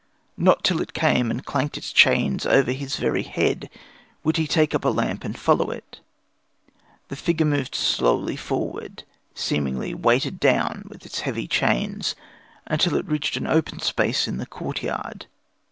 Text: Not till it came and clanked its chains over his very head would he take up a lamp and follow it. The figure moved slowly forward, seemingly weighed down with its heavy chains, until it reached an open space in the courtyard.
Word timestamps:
Not 0.39 0.63
till 0.63 0.81
it 0.81 0.93
came 0.95 1.29
and 1.29 1.45
clanked 1.45 1.77
its 1.77 1.91
chains 1.93 2.47
over 2.47 2.71
his 2.71 2.95
very 2.95 3.21
head 3.21 3.69
would 4.23 4.37
he 4.37 4.47
take 4.47 4.73
up 4.73 4.83
a 4.83 4.89
lamp 4.89 5.23
and 5.23 5.37
follow 5.37 5.69
it. 5.69 5.99
The 7.09 7.15
figure 7.15 7.45
moved 7.45 7.75
slowly 7.75 8.35
forward, 8.35 9.03
seemingly 9.35 9.93
weighed 9.93 10.39
down 10.39 10.85
with 10.87 11.05
its 11.05 11.19
heavy 11.19 11.47
chains, 11.47 12.15
until 12.65 12.95
it 12.95 13.05
reached 13.05 13.37
an 13.37 13.45
open 13.45 13.79
space 13.79 14.27
in 14.27 14.37
the 14.37 14.47
courtyard. 14.47 15.27